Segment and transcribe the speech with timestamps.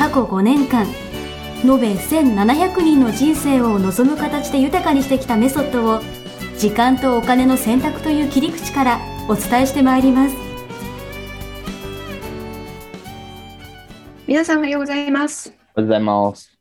[0.00, 0.86] 過去5年間
[1.62, 6.00] 延べ1700人の人生を望む形で豊かにしてきたメソッドを
[6.56, 10.36] 時間とお金の選択という切り口からお伝えしてまいります
[14.26, 15.50] 皆さんおはようございます。
[15.50, 16.58] おはようございます。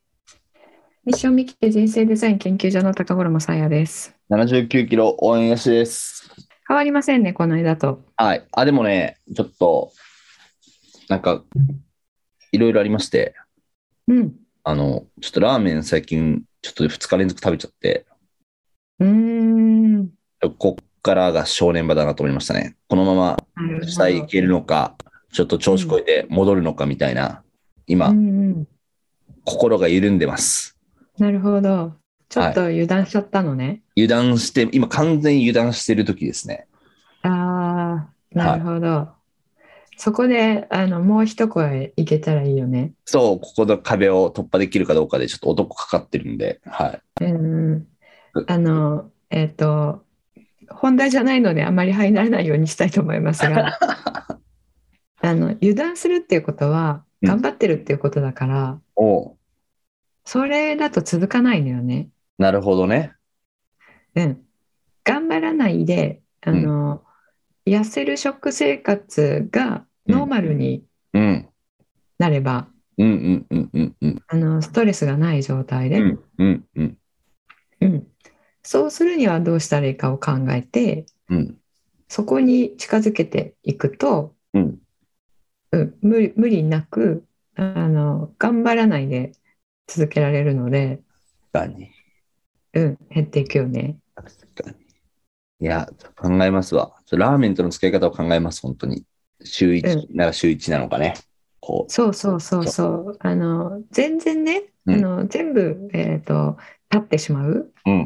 [1.06, 4.14] ミッションミキテ人生デザイン研究所の高頃もさやです。
[4.32, 6.30] 79キロ応援よしです。
[6.68, 8.02] 変わりませんね、この間と。
[8.18, 8.46] はい。
[8.52, 9.94] あ、でもね、ちょっと、
[11.08, 11.42] なんか、
[12.52, 13.36] いろいろありまして、
[14.08, 14.36] うん。
[14.64, 18.06] あの、ちょっとラーメン最近、ちょっと2日連続食べちゃって、
[19.00, 20.10] うーん。
[20.58, 22.76] こっからが正念場だなと思いましたね。
[22.88, 23.38] このまま
[23.86, 24.96] 下いけるのか、
[25.32, 27.44] ちょっと調子こいて戻るのかみたいな、
[27.88, 28.68] 今、うんうん。
[29.46, 30.78] 心が緩んでます。
[31.18, 31.94] なるほど。
[32.30, 33.82] ちょっと油断しちゃったのね。
[33.98, 36.68] 油断して、今完全に油断してる時ですね。
[37.24, 39.19] ああ、なるほど。
[40.00, 42.94] そこで、あの、もう一声いけたらいいよね。
[43.04, 47.26] そう、ここの壁を突破できるかどうかで、ちょっと男かかってるんで、はい。
[47.26, 47.88] うんうん。
[48.48, 50.06] あの、えっ、と、
[50.70, 53.78] 本題じゃないのであまり入らないようにしたいと思いますが、
[55.20, 59.38] あの、油断するっていうことは、うん頑張ってるっていうことだから、おう
[60.24, 62.08] それだと続かないのよね。
[62.38, 63.12] なるほどね。
[64.16, 64.42] うん。
[65.04, 67.04] 頑張らないで、あの、
[67.66, 70.84] 痩せる食生活がノーマルに
[71.14, 71.50] うん。
[72.18, 72.68] なれば、
[72.98, 73.08] うん。
[73.08, 73.48] うん。
[73.50, 73.70] うん。
[73.74, 73.96] うん。
[74.02, 74.24] うん。
[74.28, 76.02] あの、ストレスがない状態で、
[78.62, 81.58] そうするにはどうしたらいいかを考えて、うん。
[82.08, 84.80] そこに近づけていくと、うん。
[85.72, 89.34] うん、無理無理なくあの頑張らないで
[89.88, 91.02] 続けられるので、
[91.52, 91.92] 確かに。
[92.74, 93.98] うん、減っていくよね。
[94.16, 94.76] 確かに。
[95.62, 96.96] いや、考えますわ。
[97.12, 99.04] ラーメンとの付き合い方を考えます、本当に。
[99.44, 101.16] 週1、なら週1なのかね。
[101.60, 103.18] こそうそうそうそう。
[103.20, 106.58] あの全然ね、うんあの全部、えー、と
[106.92, 107.90] 立ってしまうう。
[107.90, 108.06] うん。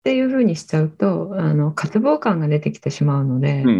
[0.00, 3.78] っていうふうにしちゃうとあの渇望感が出てきてしまうのでうん、うんう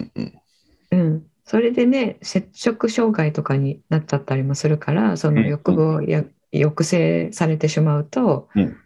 [0.00, 0.42] んうん
[0.90, 8.76] うん、それでね摂食障害とかになっちゃったりもするからそのうん欲望や抑制されてしまうと、うん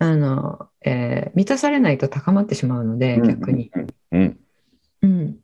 [0.00, 3.28] あのえー満たされないと高まってしまうのでうん。
[3.28, 3.86] 逆に、うん。
[4.12, 4.40] うん、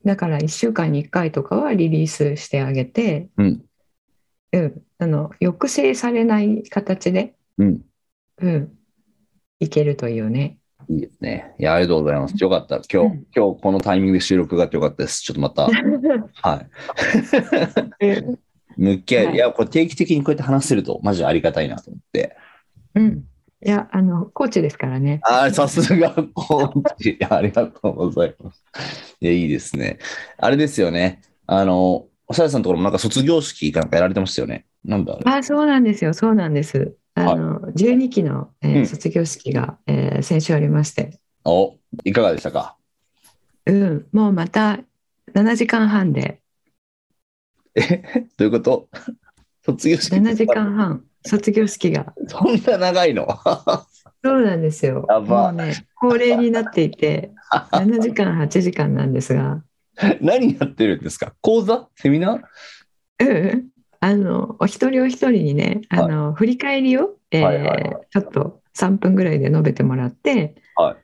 [0.05, 3.65] だから1週間に1回とかはリリースしてあげて、うん。
[4.53, 7.81] うん、あの抑制されない形で、うん。
[8.39, 8.73] うん、
[9.61, 10.59] いけるといいよね。
[10.89, 11.55] いいですね。
[11.59, 12.35] いや、ありがとうございます。
[12.39, 12.77] よかった。
[12.77, 15.23] 今日、うん今日このタイミングで収録があってよかったです。
[15.23, 15.67] ちょっとまた、
[16.43, 16.67] は
[18.01, 18.07] い。
[18.07, 18.39] うん
[18.77, 22.37] 向き合い、はいい、や、これ定期的にこうやって話せると、マジありがたいなと思って。
[22.97, 23.25] うん、
[23.65, 25.21] いやあのコーチですからね。
[25.25, 27.19] ああ、さすがコーチ。
[27.31, 28.63] ありがとうございます。
[29.21, 29.99] いや、いいですね。
[30.39, 31.23] あれですよね。
[31.47, 34.67] あの、さやさんのところもなんか卒業式かなんかやられてましたよね。
[34.85, 36.95] なんだあそうなんですよ、そうなんです。
[37.15, 42.77] あの、12期の、えーうん卒業式が、えー先週ありまして、お、いかがでしたか？
[43.67, 44.81] うん、もうまた
[45.33, 46.41] 7時間半で、
[47.75, 48.03] え、
[48.37, 48.89] どういうこと？
[49.65, 53.27] 卒業式7時間半、卒業式が、そんな長いの？
[54.25, 55.07] そうなんですよ。
[55.27, 57.33] もうね、恒例になっていて、
[57.73, 59.63] 7時間、8時間なんですが、
[60.21, 61.35] 何やってるんですか？
[61.41, 61.89] 講座？
[61.97, 62.41] セミナー？
[63.21, 63.69] うん、
[64.01, 68.07] あの、お一人お一人にね、あの、振り返りを、えーはいはいはい。
[68.11, 70.97] ちょっと3分ぐらいで述べてもらって、はい。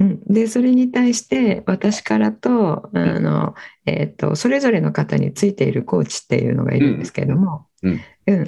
[0.00, 3.54] うん、でそれに対して私からとあの、
[3.86, 7.90] えー、とそれぞれの方についているコーチっていうのがいるんですけれども、うん。
[7.92, 8.00] うん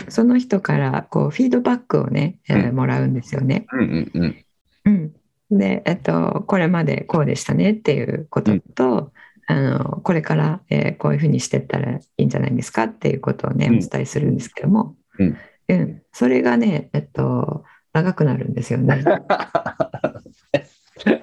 [0.09, 3.67] その人からこうフィードバックをね、えーうんもらうんですよね。
[3.73, 4.45] うんうん
[4.85, 5.15] うん。
[5.51, 9.13] うん、で、えっと、これまでこうでしたねっていうことと、
[9.47, 15.37] あのこれから、えーこういうふうにしていったらいいんじゃないですかっていうことをね、うんお伝えするんですけども、うん
[15.69, 19.03] うんそれがね、えっと、長くなるんですよね。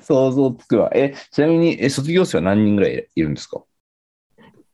[0.01, 0.91] 想像つくわ。
[0.93, 3.61] え、ちなみに、え、卒業生は何人ぐらいいるんですか？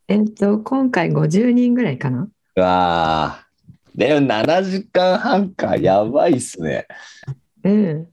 [0.07, 2.27] えっと、今回50人ぐらいかな。
[2.55, 3.46] うわー
[3.97, 5.75] でも7時間半か。
[5.75, 6.87] やばいっすね。
[7.63, 8.07] うん、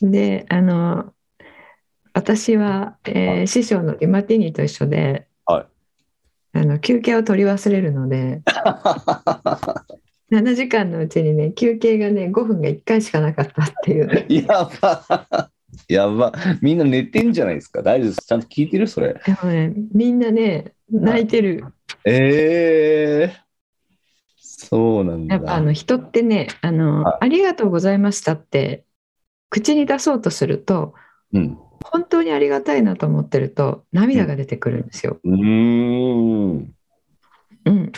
[0.00, 1.12] で、あの、
[2.14, 5.66] 私は、えー師匠のディマティニと一緒で、はい
[6.54, 8.40] あの休憩を取り忘れるので、
[10.32, 14.26] 7時間のうちにね、休憩がね、5分が1回しかなかったっていう。
[14.28, 15.50] やば。
[15.88, 16.32] やば。
[16.62, 17.82] みんな寝てんじゃないですか。
[17.82, 18.26] 大丈夫です。
[18.26, 18.88] ちゃんと聞いてる？
[18.88, 19.12] それ。
[19.12, 21.66] でもね、みんなね、泣いてる。
[22.06, 23.47] ええ
[24.60, 25.36] そうなんだ。
[25.36, 28.84] やっぱあの人ってね、あの、はいありがとうございましたって、
[29.50, 30.94] 口に出そうとすると、
[31.32, 31.56] うん。
[31.84, 35.20] 本当にありがたいなと思ってると、涙が出てくるんですよ。
[35.22, 36.74] うーん。
[37.64, 37.92] うん。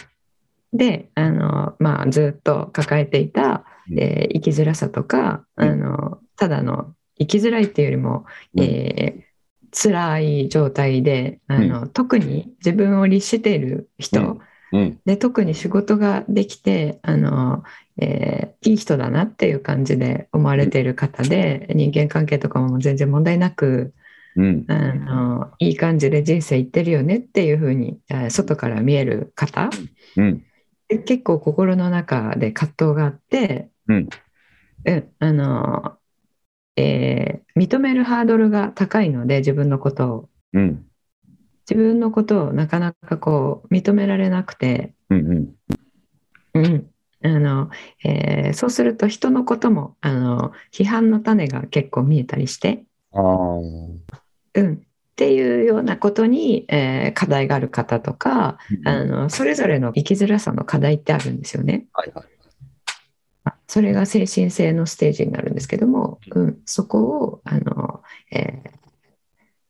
[0.74, 9.30] で、あの、まあ、ずっと抱えていた、うんえー生きづらさとか、うんあの、ただの生きづらいっていうよりも、うんえー
[9.72, 14.40] 辛い状態で、あの、特に自分を律している人、
[14.72, 15.00] うんうん。
[15.04, 17.62] で特に仕事ができてあの、
[18.00, 23.94] えーいい人だなっていう感じで思われている方で人間関係とかも全然問題なく
[24.36, 24.64] うん。
[24.68, 29.70] あのいい感じで人生いってるよねっていうふうにえー外から見える方
[30.16, 30.44] うん。
[30.88, 34.08] で結構心の中で葛藤があって、うん
[34.84, 35.98] うんあの
[36.76, 40.89] えー認めるハードルが高いので自分のことをうん。
[41.70, 45.54] 自分のことをなかなかこう認められなくてうん。
[46.52, 46.90] うん、
[47.22, 47.70] あの
[48.04, 52.82] えーそうすると人のこともあの批判の種が結構見えたりして、
[53.12, 53.22] ああ。
[54.54, 54.78] うん、っ
[55.14, 61.86] ていうようなことに、えー課題がある方とかあのそれぞれの生きづらさの課題ってあるんですよね。
[61.92, 63.52] はいはい。
[63.68, 68.02] それが精神性のステージになるんですけども、うん、そこをあの、
[68.32, 68.70] えー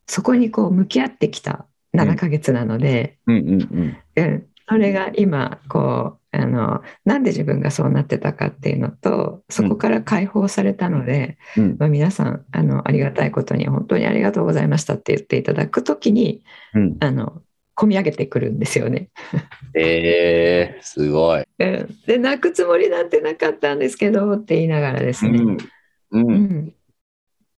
[0.07, 3.99] そこにこう向き合ってきた7ヶ月なので、うんうんうん。
[4.17, 16.45] うん、それが今こうあのなんで自分がそうなってたかっていうのとそこから解放されたので、うんまあ、皆さんあのありがたいことに本当にありがとうございましたって言っていただくときに
[16.75, 16.97] うん。
[17.01, 17.43] あの
[17.77, 19.09] 込み上げてくるんですよね。
[19.75, 21.45] ええすごい。
[21.59, 25.57] うん、で泣くつもりなんてなかったんですけどって言いながらですね、うん。
[25.57, 25.59] う。
[26.11, 26.75] うんん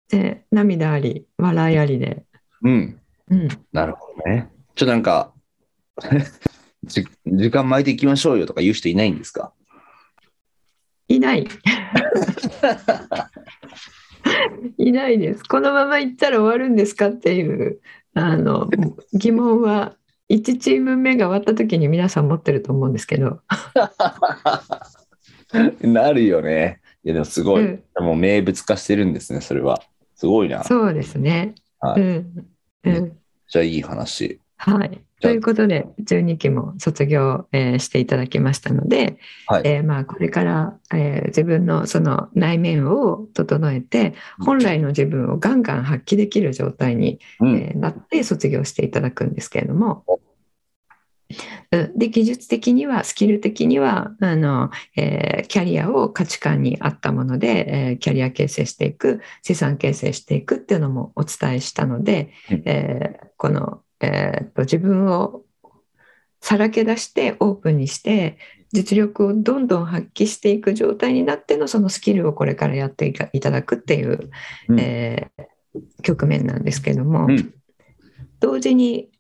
[0.10, 2.25] で涙あり笑いありで、
[2.62, 3.00] うん。
[3.31, 4.51] うん、なるほどね。
[4.75, 5.33] ちょっとなんか、
[6.83, 9.54] じ時間巻いていきましょうよとか言う人いないんですか？
[11.07, 11.48] いない。
[14.78, 15.44] いないです。
[15.44, 17.80] このまま行ったら終わるんですかっていう
[18.13, 18.69] あの
[19.13, 19.95] 疑問は
[20.30, 23.42] 1チーム目が終わった時に皆さん持ってると思うんですけど、
[25.81, 26.81] なるよね。
[27.04, 27.66] いやでもすごい。
[27.66, 29.81] うんもう名物化してるんですね、それは。
[30.16, 30.63] すごいな。
[30.63, 31.56] そうですね。
[31.80, 32.48] はいうん
[32.83, 33.20] うん
[33.51, 34.39] じゃあいい話。
[34.56, 39.18] はい、ということで12期も卒業、えーしていただきましたので、
[39.48, 39.63] はい。
[39.65, 47.57] えーまあ、これから、えー自分のその内面を整えて本来の自分をガンガン発揮できる状態にうん。
[47.57, 50.31] えーなって卒業していただくんですけれども、うん
[51.95, 62.63] で技術的にはスキル的にはあの、えーキャリアを価値観に合ったもので、えーキャリア形成していく資産形成していくっていうのもお伝えしたので、うん。
[62.66, 65.44] えーこの、えーと自分を
[66.42, 68.38] さらけ出してオープンにして
[68.74, 74.31] 実力をどんどん発揮していく状態になってのそのスキルをこれからやっていただくっていう
[74.69, 74.80] うん。
[74.80, 75.44] えー
[76.04, 77.54] 局面なんですけども、うん。
[78.39, 79.10] 同時に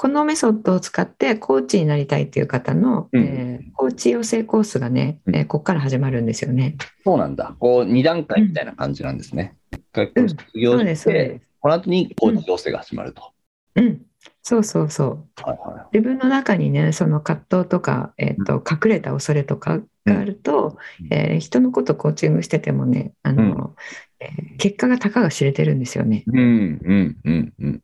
[0.00, 6.76] このメソッドを使ってコーチになりたいという方の、うんえーコーチ養成コースがね、えーここから始まるんですよね。
[7.04, 7.54] そうなんだ。
[7.58, 9.56] こう、二段階みたいな感じなんですね。
[9.72, 13.32] 一回こううん卒業そうですそうしてで、この後にコーチ養成が始まると。
[13.74, 14.00] うん、
[14.42, 15.42] そうそうそう。
[15.42, 23.74] はいは自分の中にねその葛藤とか、えーと隠れた恐れとかがあると、うんえー人のことコーチングしててもねあの、
[24.18, 26.24] えー結果がたかが知れてるんですよね。
[26.26, 26.30] い。
[26.30, 27.80] うんうんうんうん。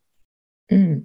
[0.68, 1.04] うん、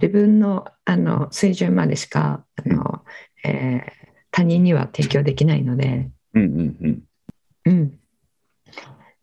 [0.00, 3.04] 自分のあの水準までしかあの、
[3.44, 3.98] えー
[4.30, 7.02] 他人には提供できないので、うんうんうん。
[7.64, 7.98] うん、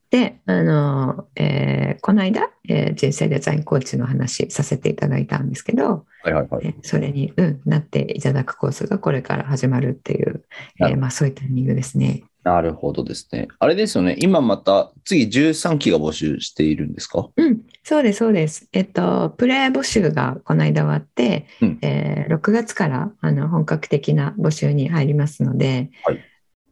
[0.10, 6.66] であの、えーこの間、えー人生デザインコーチの話させていただいたんですけど、はいはいはい。
[6.66, 10.44] えーそれに、うん、なっていただくコースがこれから始まるっていう、
[10.82, 12.24] えまあ、そういうタイミングですね。
[12.46, 13.48] なるほどですね。
[13.60, 14.16] あれですよね。
[14.20, 17.28] 今また次13期が募集しているんですか？
[17.36, 18.70] うん、そうです、そうです。
[18.72, 26.20] えっと、プレイ募集がこの間終わって、うんえー6月からあの本格的な募集に入りますので、はい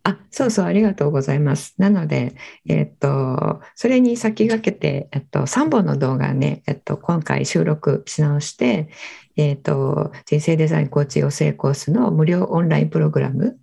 [0.06, 1.76] あ、そうそう、ありがとうございます。
[1.78, 2.36] なので、
[2.68, 8.90] えっと、それに先駆けて、えっと、3本の動画ね、えっと、今回収録し直して、
[9.38, 13.58] えっと、人生デザインコーチ養成コースの無料オンラインプログラム、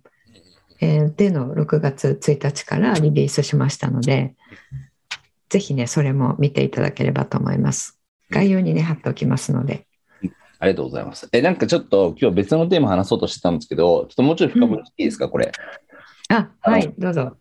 [0.81, 4.35] えーでの6月1日からリリースしましたので、
[5.49, 7.99] ぜひね、それも見ていただければと思います。
[8.29, 9.85] 概要にね、貼っておきますので。
[10.59, 11.27] ありがとうございます。
[11.31, 15.51] え、なんかちょっと今日別のテーマ話そうとしてたんですけど、ちょっともうちょい深掘りしていいですか、これ？
[16.29, 17.37] あ、はい、どうぞ。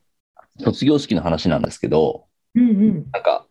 [0.59, 3.07] 卒業式の話なんですけど、うんうん。
[3.13, 3.47] なんか、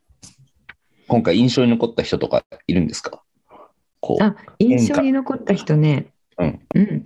[1.08, 3.24] 今回印象に残った人とかいるんですか？
[4.01, 4.24] こう。
[4.24, 7.03] あ、印象に残った人ね、うん、うん、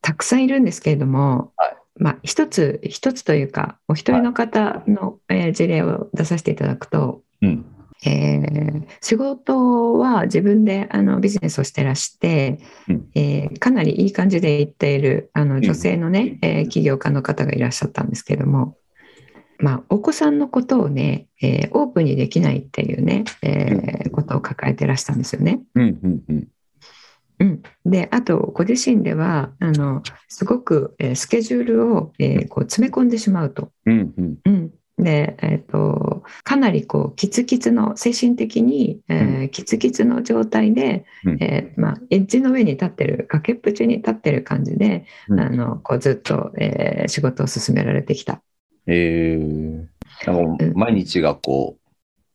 [0.00, 7.64] たくさんいるんですけれども、はいまあ、一つ、一つというか、お一人の方の、えー事例を出させていただくと、うん。
[8.06, 12.58] えー仕事は自分であのビジネスをしてらして、
[12.88, 18.76] うんえーかなりいい感じで行っているあのん女性のね、えー起業家の方がいらっしゃったんですけれども、
[19.58, 25.60] まあ、お子さんのことをね、えーオープンにできないっていうね、えーことを抱えてらしたんですよね。
[25.74, 26.48] うん、うん、うん。
[27.44, 33.70] うん、であとご自身ではあのすごく、えースケジュールを、えーこう詰め込んでしまうと。
[33.86, 34.38] うん、うん。
[34.44, 48.40] うんでえー、とかなりこうキツキツの精神的に、えーキツキツの状態で、うんえーまあ、エッジの上に立ってる崖っぷちに立ってる感じで、うんあのこうずっと、えー仕事を進められてきた。
[48.86, 49.86] えー、
[50.74, 51.84] 毎日がこう、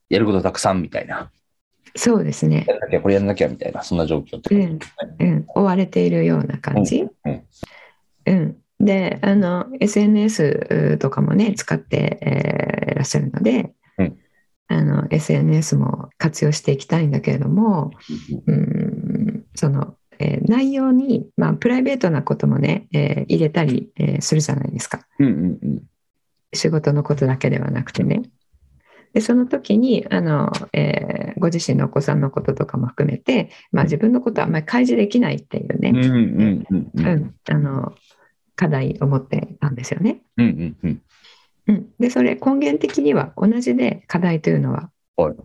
[0.10, 1.32] やることたくさんみたいな。
[1.96, 2.66] そうですね。
[2.68, 4.80] や、らなきゃ、これやらなきゃみたいな、そんな状況ってうん
[5.20, 7.06] うん、追われているような感じ。
[7.26, 7.44] うん
[8.26, 14.18] うん、であの SNS とかもね使って、えーいらっしゃるので、うん。
[14.68, 17.92] あの SNS も活用していきたいんだけれども、
[18.46, 25.06] うん、その、えー内容に、まあ、プライベートなこともね、えー入れたり、えーするじゃないですか。
[25.20, 25.84] うん、うん、うん。
[26.54, 28.24] 仕事のことだけではなくてね。
[29.14, 36.06] でその時にあの、えーご自身のお子さんのこととかも含めて、まあ、自分のことはあんまり開示できないっていうね、うん、
[36.70, 37.94] うん、うん、あの
[38.56, 40.22] 課題を持ってたんですよね。
[40.38, 41.02] うん、うん、うん。
[41.68, 44.92] うん、でそれ根源的には同じで課題というのは。
[45.18, 45.36] はい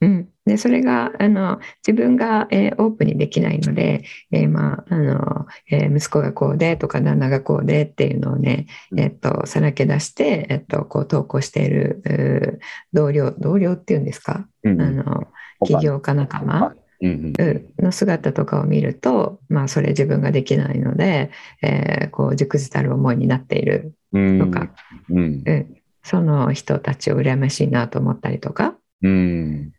[0.00, 9.00] うん、でそれがあの自分が、えーオープンにできないので、えーまああのえー息子がこうでとか旦那がこうでっていうのをね、うん。
[9.00, 12.60] えっとさらけ出して、えっとこう投稿している
[12.92, 15.26] 同僚同僚っていうんですか、うん、あの
[15.66, 17.84] 起業家仲間、うん、うん。
[17.84, 21.30] の姿とかを見ると、まあ、それ自分ができないので、
[21.62, 24.38] えーこう熟じたる思いになっているうん。
[24.38, 24.70] とか、
[25.10, 29.72] うん、うん、その人たちを羨ましいなと思ったりとか、うん、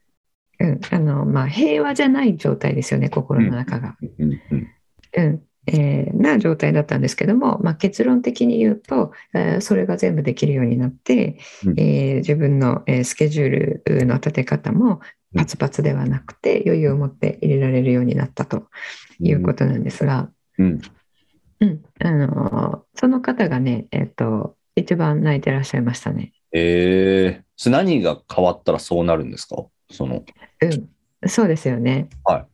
[0.59, 0.79] うん。
[0.91, 3.95] あのまあ、平和じゃない状態ですよね心の中が。
[4.01, 11.79] うん、えーな状態だったんですけども、まあ、結論的に言うと、えーそれが全部できるようになって、うん。
[11.79, 13.49] えー自分の、えースケジュー
[13.99, 14.99] ルの立て方も
[15.35, 18.67] パツパツではなくて余裕を持って入れられるようになったと
[19.19, 20.81] いうことなんですが、うん、
[21.59, 21.81] うん。
[22.03, 26.31] あのーその方がね、えっと一番泣いてらっしゃいましたね。
[26.51, 29.65] えー、何が変わったらそうなるんですか？
[29.89, 30.23] その、
[30.61, 30.65] う
[31.25, 32.09] ん、そうですよね。
[32.23, 32.47] は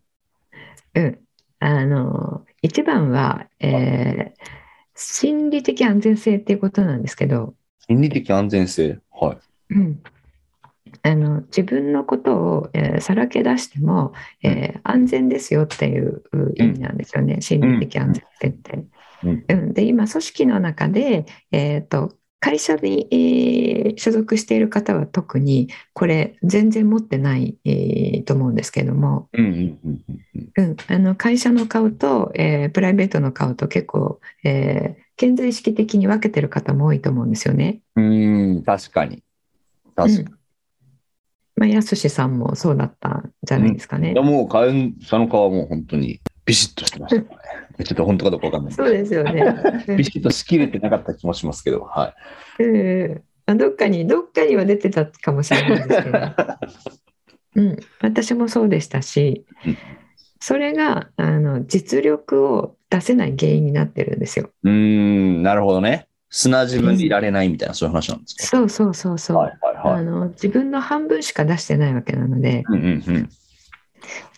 [0.95, 1.19] うん、
[1.59, 4.65] あの一番は、えー
[4.97, 7.53] 心理的安全性っていうことなんですけど、
[7.89, 8.99] 心理的安全性。
[9.11, 9.37] はい。
[9.71, 10.01] うん、
[11.03, 16.23] あの自分のことを、えーさらけ出しても、えー安全ですよっていう
[16.55, 18.85] 意味なんですよね、心理的安全性って。
[19.23, 19.45] うん。
[19.49, 19.73] うん。
[19.73, 29.29] で今組織の中で、えー、と会社に、えー所属している方は特にこれ全然持ってない、えーと思うんですけれども、
[31.15, 37.79] 会社の顔と、えープライベートの顔と結構、えー健在意識的に分けてる方も多いと思うんですよね。
[37.95, 39.23] うん、確かに。
[39.95, 40.25] 確かに。
[40.25, 40.35] うん
[41.57, 44.11] まあ、やすしさんもそうだったんじゃないですかね。
[44.11, 47.27] いや、もう、会社の顔はもう本当にビシッとしてましたね。
[47.83, 48.73] ちょっと本当かどうかわかんない。
[48.73, 49.41] そうですよね。
[49.87, 52.13] う んビシッとしきれてなかった気もしますけど、は
[52.59, 56.19] うんまあどっかにどっかには出てたかもしれないですけど、
[57.55, 59.77] うん、私もそうでしたしうん
[60.39, 64.51] それがあの実力を出せない原因になってるんですよ。
[64.63, 64.67] い。
[64.67, 66.07] うーん、なるほどね。
[66.29, 68.45] 砂自分でいられないみたいな、そういう話なんですか？
[68.45, 69.99] そうそうそうそう、はい、はい、はい。
[70.01, 73.29] あの自分の半分しか出してないわけなのでうん、うん、うん。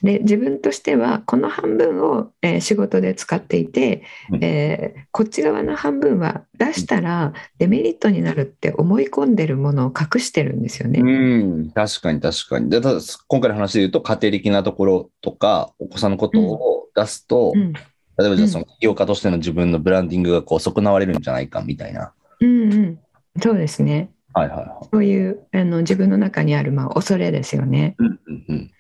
[0.04, 11.00] で自分としてはこの半分を、えー仕事で使っていて、うんえーこっち側の半分は出したらデメリットになるって思い込んでるものを隠してるんですよね。
[11.00, 12.70] うん、確かに確かに。
[12.70, 17.74] でただ今回の話で言うと、家庭的なところとか、お子さんのことを出すと、うん
[18.20, 22.14] 例えばじゃあその起業家としての自分のブランディングがこう損なわれるんじゃないかみたいな。
[22.40, 23.00] うんうん、
[23.40, 24.10] そうですね。
[24.34, 24.88] はいはいはい。
[24.92, 27.96] そういうあの自分の中にあるまあ恐れですよね。
[28.00, 28.72] うんうんうん。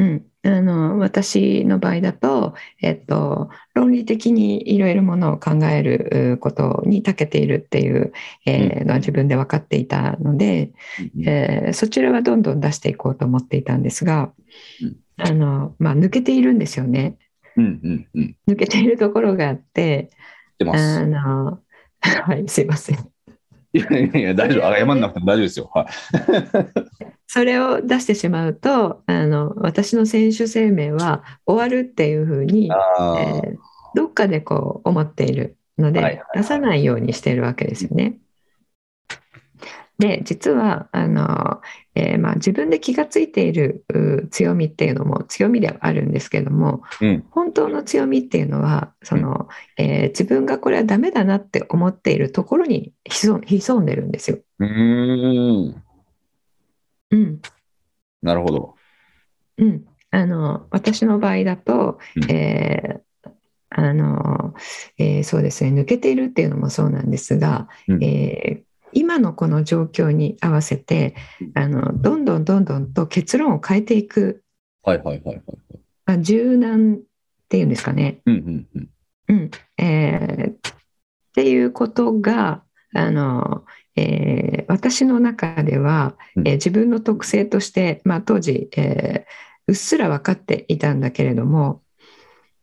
[0.00, 8.12] うん、あの私の場合だと、えっと、論理的にいろいろものを考えることに長けているっていう、
[8.46, 10.72] えーのは自分で分かっていたので、
[11.26, 14.32] えーそちらはどんどん出していこうと思っていたんですが、
[14.82, 17.18] うんあのまあ、抜けているんですよね。
[17.56, 18.36] うんうんうん。
[18.48, 20.08] 抜けているところがあって、
[20.66, 21.06] あす。
[21.06, 21.60] の
[22.00, 23.09] はい、すいません。
[23.72, 24.76] いやいや大丈夫。
[24.76, 25.70] 謝んなくても大丈夫ですよ。
[25.72, 25.86] はい。
[27.26, 33.56] それを出してしまうと、あの私の選手生命は終わるっていうふうに、えー
[33.94, 38.18] どっかでこう思っているので、はいはいはい出さないようにしているわけですよね。
[40.00, 41.60] で実はあの、
[41.94, 47.24] えーまあ、自分で気がついているう強みっていうのも強みではあるんですけどもうん。
[47.30, 54.38] 本当の強みっていうのはその、えー自分がこれはダメだなって思っているところに潜潜んでるんですよ。
[54.58, 55.82] うーん。
[57.10, 57.40] うん
[58.22, 58.74] なるほど。
[59.58, 63.00] うん、あの私の場合だと、うんえー
[63.72, 64.54] あの
[64.98, 71.14] えーそうですね抜けているっていうのもそうなんですが、うんえー今のこの状況に合わせて
[71.54, 74.42] あのどんどんどんどんと結論を変えていく、
[74.82, 75.42] はいはいはいはい。
[76.06, 76.98] まあ、柔軟っ
[77.48, 78.88] ていうんですかね、うんうんうん。
[79.28, 83.64] うんえーっていうことがあの、
[83.96, 89.30] えー私の中では、うんえー自分の特性として、まあ、当時、えー
[89.68, 91.82] うっすら分かっていたんだけれども、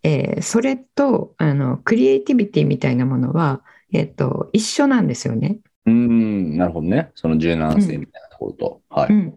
[0.03, 3.61] えーそれとあのクリエイティビティみたいなものは、
[3.93, 5.59] えー、と一緒なんですよね。
[5.87, 7.11] うーん、なるほどね。
[7.15, 8.81] その柔軟性みたいなところと。
[8.89, 9.13] はい。
[9.13, 9.33] うん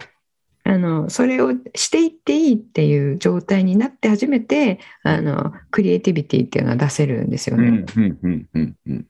[0.62, 7.68] あのそれをしていっていいっていう状態になって初めてあのクリエイティビティっていうのは出せるんですよね。
[7.68, 9.06] うんうんうんうんうん。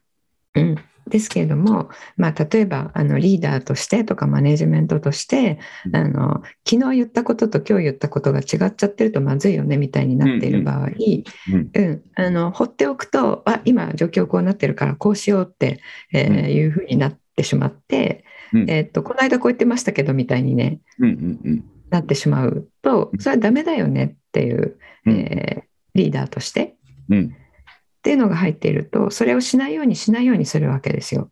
[0.55, 0.75] うん、
[1.07, 15.81] ですけれども、まあ、例えばあのリーダーとしてとかマネジメントとしてうんあの昨日言ったことと今日言ったことが違っちゃってるとまずいよねみたいになっている場合、うんうんあの放っておくとあ今状況こうなってるからこうしようって、
[16.13, 18.23] えーうんいうふうになってしまって、
[18.53, 18.69] うん。
[18.69, 21.63] えーっとこの間こう言ってましたけどみたいにねうんうんうん。
[21.89, 25.13] なってしまうとそれはダメだよねっていう、うん。
[25.13, 26.75] えーリーダーとして
[27.09, 27.25] うん。
[27.25, 31.29] っていうのが入っているとそれをしないようにしないようにするわけですよ。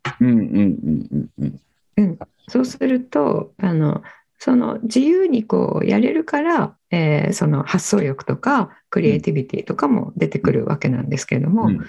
[2.50, 4.04] そうするとあの
[4.38, 11.80] その自由にこうやれるから、えーその発想力とかクリエイティビティとかも出てくるわけなんですけれども、うん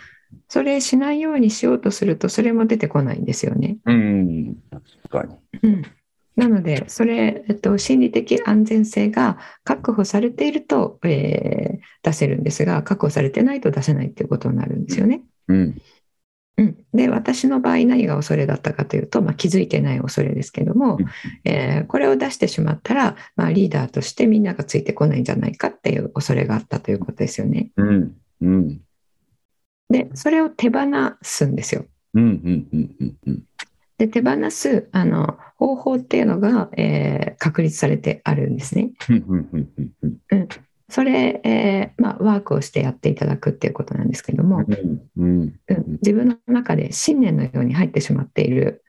[0.49, 3.79] それしないようにしようとするとそれも出てこないんですよね。
[3.87, 4.57] うん。
[4.71, 5.37] 確かに。
[5.63, 5.83] うん、
[6.37, 15.23] なのでそれ、えっと、心理的安全性が確保されていると、えー出せるんですが確保されてないと出せないっていうことになるんですよね。
[15.49, 15.83] うん。
[16.57, 21.07] うん、で私の場合何が恐れだったかというと、まあ、気づいてない恐れですけども、うん
[21.45, 27.71] えーこれを出してしまったら、まあ、リーダーとしてみんながついてこないんじゃないかっていう恐れがあったということですよね。
[27.77, 28.17] うん。
[28.41, 28.81] うん。
[29.91, 30.81] でそれを手放
[31.23, 31.85] すんですよ。
[33.99, 38.93] で手放すあの方法っていうのが、えー確立されてあるんですね。
[39.09, 40.49] うん。
[40.91, 44.65] それ、えーまあ、ワークをしてやっていただくっていうことなんですけども、
[45.17, 45.55] うん
[46.03, 48.85] 自分の中で信念のように入ってしまっている。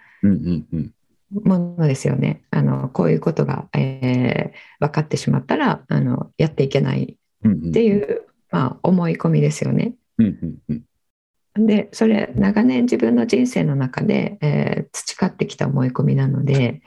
[1.31, 2.41] ものですよね。
[2.51, 9.93] あのこういうことが、えー分かってしまったらあのやっていけないうんっていう、まあ、思い込みですよね。
[10.17, 10.83] うんうんうん。
[11.55, 16.81] でそれ長年自分の人生の中で、えー培ってきた思い込みなので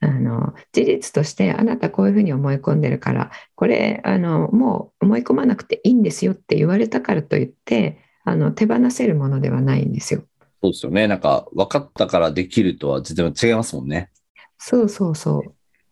[0.00, 10.24] あの事実としてあなたこういうふうに思い込んでるからこれあのもう思い込まなくていいんですよって言われたからといってあの手放せるものではないんですよ。
[10.62, 11.06] そうですよね。
[11.06, 14.10] なんか、分かったからできるとは全然違いますもんね。
[14.58, 15.44] そうそうそ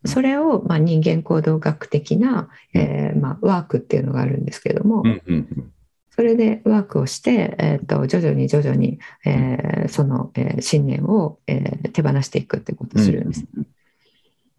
[0.02, 0.08] う。
[0.08, 5.72] それを、まあ、人間行動学的な、えーまあ、ワークっていうのがあるんですけれども、うんうん
[6.14, 13.44] それでワークをして、えー、と徐々に徐々に、えーその、えー信念を、えー手放していくってことをするんです。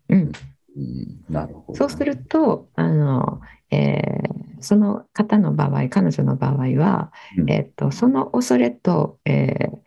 [0.09, 0.31] うん、
[0.77, 1.23] うん。
[1.29, 1.77] なるほど。
[1.77, 3.39] そうするとあの、
[3.71, 9.77] えーその方の場合彼女の場合は、うんえー、とその恐れと、えー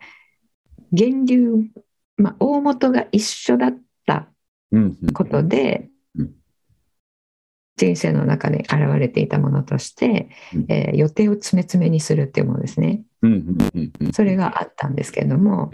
[0.91, 1.65] 源流、
[2.17, 3.77] まあ、大元が一緒だっ
[4.07, 4.27] た
[5.13, 5.98] ことでうん
[7.79, 13.01] 人生の中で現れていたものとして、うんえー予定を詰め詰めにするっていうものですね。
[13.21, 14.13] うんうんうんうん。
[14.13, 15.71] それがあったんですけれども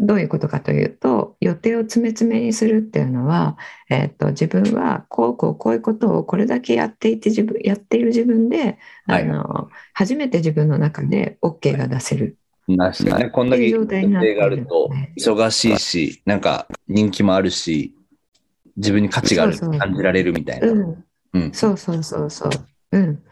[0.00, 3.56] どういうことかというと予定を詰め詰めにするっていうのは、
[3.88, 13.30] えー、と自分はこうこうこういうことをこれだけやっていて自分やっている自分であはいの初めて自分の中で OK が出せる確かにね。
[13.30, 17.94] こんだけ予定があると、忙しいし、なんか人気もあるし、
[18.76, 20.68] 自分に価値があるそうそう感じられるみたいな。
[20.68, 21.52] うん、うん。
[21.52, 22.50] そうそうそうそう。
[22.92, 23.22] うん、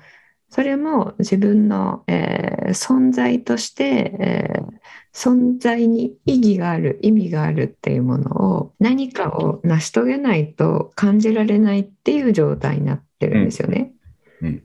[0.49, 3.85] それも自分の、えー存在として、
[4.21, 4.81] えー
[5.13, 13.93] 存在に意義がある意味があるっていうものを何かを成し遂げないと感じられないっていう状態になってるんですよね。
[14.41, 14.63] うん。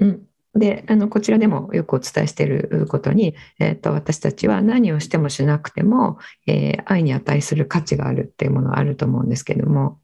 [0.00, 0.22] うん。
[0.56, 6.18] であのこちらでもよくお伝えしていることに、えー、と私たちは何をしてもしなくても、
[6.48, 10.00] えー愛に値する価値があるっていうものはあると思うんですけども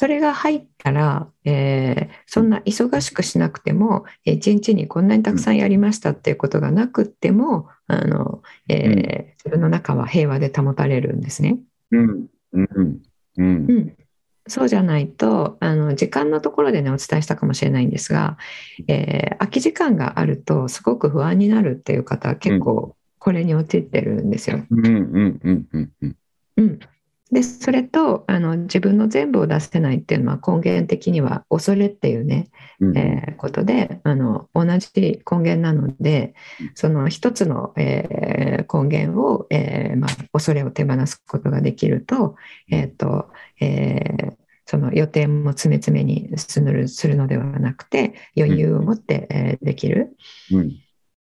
[0.00, 11.58] それが入ったら、えーそんな忙しくしなくてもえー一日にこんなにたくさんやりましたっていうことがなくってもあの、えーうん自分の中は平和で保たれるんですね。
[11.90, 12.26] うん。
[12.52, 12.68] うん。
[13.36, 13.66] うん。
[13.70, 13.96] うん、
[14.48, 18.38] そうじゃないとあの時間のところでねお伝えしたかもしれないんですが、
[18.88, 24.64] えー空き時間があるとすごく不安になるっていう方は結構これに陥ってるんですよ。
[24.70, 24.86] うん。
[24.86, 25.40] うん。
[25.42, 25.68] うん。
[25.72, 25.90] うん。
[26.02, 26.16] うん。
[26.56, 26.78] うん、
[27.32, 32.48] でそれとあの自分の全部を出せないっていうのは根源的には恐れっていうね、
[32.80, 32.98] うん。
[32.98, 36.34] えーことであの同じ根源なので
[36.74, 42.36] その一つの、えー根源を、えーまあ、恐れを手放すことができると,、
[42.70, 46.60] えーとえーその予定も詰め詰めにす
[47.08, 50.16] るのではなくて余裕を持って、えーできる、
[50.52, 50.76] うん。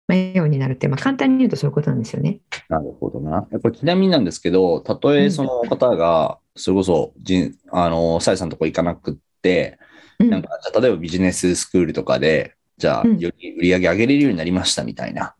[0.07, 2.39] まあ、ようになるって、まあ、簡単に言うとそういうことなんですよね。
[2.69, 3.47] なるほどな。
[3.61, 9.79] これちなみになんですけど、たとえその方が、それこそ、じんあの、さえさんのとこ行かなくって、
[10.19, 10.29] うん。
[10.29, 13.17] なんか、例えばビジネススクールとかで、じゃあ、うん。
[13.17, 15.35] より売り上げ上げれるようになりましたみたいな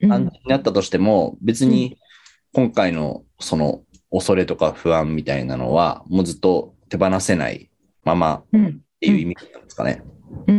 [0.00, 1.98] 感じになったとしても、別に
[2.52, 7.70] 今回のその恐れとか不安みたいなのは、もうずっと手放せない
[8.04, 10.02] ままうんっていう意味なんですかね。
[10.46, 10.57] うん、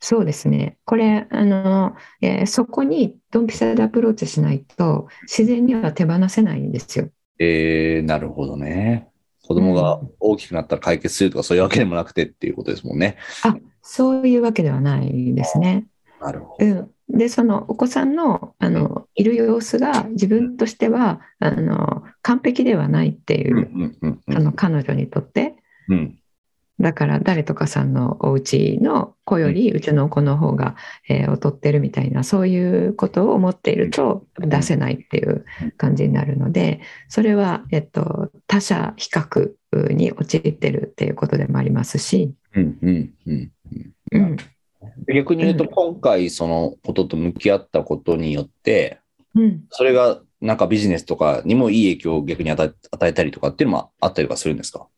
[0.00, 0.78] そうですね。
[0.84, 7.10] これ、あの、えーそこにドンピシャでアプローチしないと、自然には手放せないんですよ。
[7.38, 9.08] えー、なるほどね。
[9.42, 13.16] 子供が大きくなったら解決するとかそういうわけでもなくてっていうことですもんね。
[13.42, 15.86] あ、そういうわけではないですね。
[16.20, 16.66] なるほど。
[16.66, 16.90] うん。
[17.18, 25.56] で、そのお子さんの、あの、いる様子が自分としては、あの、完璧ではないっていうう、んうんうんあの、彼女にとって、
[25.88, 26.19] うん。
[26.80, 30.76] だから誰とかさんのお家の子よりうちの子の方が、
[31.08, 35.44] えー劣ってるみたいなそういうことを思っていると出せないっていう
[35.76, 39.54] 感じになるのでそれは、えっと、他者比較
[39.92, 43.52] に陥ってるっていうことでもありますし、うんうんうん
[44.12, 44.36] うん。
[45.14, 45.70] 逆に言うと、うん。
[45.70, 48.98] 今回そのことと向き合ったことによって、
[49.34, 54.88] うん、それがなんかビジネスとかにもいい影響を逆に与えたりとかっていうのもあったりとかするんですか？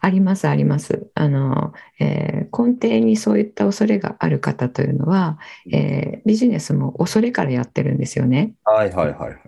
[0.00, 5.38] ありますありますあの、えー根底にそういった恐れがある方というのは、
[5.70, 8.54] えービジネスも恐れからやってるんですよね。
[8.64, 9.38] はいはいはいはい。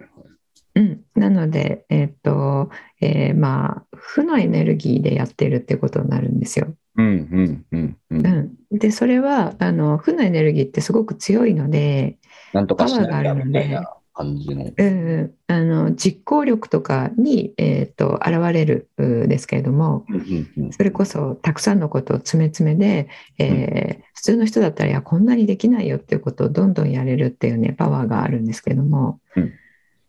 [0.77, 6.75] うん、なので、えっとえーまあ負のエネルギーでやってるってことになるんですよ。
[6.97, 8.27] うんうんうんうん。
[8.27, 12.19] うん、でそれはあの負のエネルギーってすごく強いので、
[12.53, 14.71] なんとかしなーがあるのでみたいな感じの。
[14.77, 20.73] うん、あの実行力とかに、えー、と現れるうですけれどもうんうんうん。
[20.73, 29.53] それこそたくさんのことを詰め詰めで、えー普通の人だったらいやこんなにできないよっていうことをどんどんやれるっていうねパワーがあるんですけども、うん。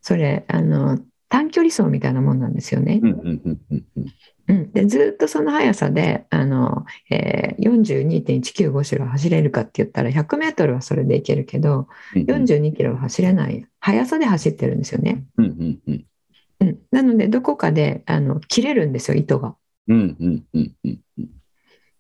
[0.01, 2.99] それあの短距離走みたいなもんなんですよね。
[4.51, 4.57] うん。
[4.57, 15.23] うんうんうんうんうん、でずっとその速さであの、えー、42.195キロ走れるかって言ったら100メートルはそれでいけるけどうん42キロは走れない速さで走ってるんですよね。
[15.37, 16.05] うんうんうん。
[16.59, 19.55] うん、なのでどこかであの切れるんですよ糸が。
[19.87, 21.29] うんうんうんうんうん。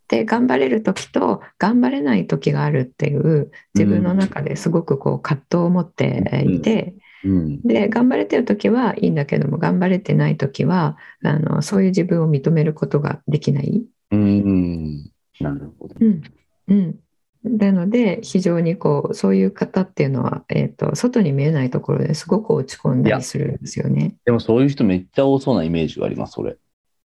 [0.07, 13.83] で頑張れる時と頑張れない時があるっていう自分の中ですごくこう葛藤を持っていて、うんで頑張れてる時はいいんだけども頑張れてない時はあのそういう自分を認めることができない。
[14.11, 15.95] うんなるほど。
[15.99, 16.21] うん
[16.67, 16.99] うん、
[17.43, 24.15] なので非常にこうそういう方っていうのは、えー、と外に見えないところですごく落ち込んだりするんですよね。
[24.25, 26.57] でもそういう人めっちゃ多そうなイメージがあります、それ。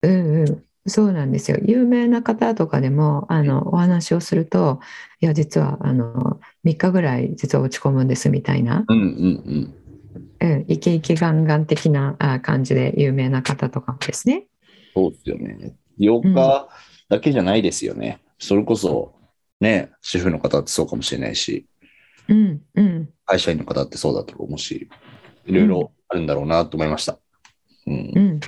[0.03, 1.59] うんうん、そうなんですよ。
[1.65, 4.81] 有名な方とかでもあのお話をすると
[5.21, 9.75] いや実はあの3日ぐらい実は落ち込むんですみたいな、うんうんうん、
[10.69, 14.47] イケイケガンガン的なあ感じで有名な方とかもですね。
[14.95, 15.75] そうですよね。
[15.99, 16.69] 8日
[17.09, 18.21] だけじゃないですよね。
[18.39, 19.15] それこそ、
[19.61, 21.67] ね、主婦の方ってそうかもしれないし、
[22.29, 24.89] うんうん会社員の方ってそうだと思うし、
[25.47, 27.19] いろいろあるんだろうなと思いました。
[27.87, 28.21] うんう。
[28.21, 28.41] ん、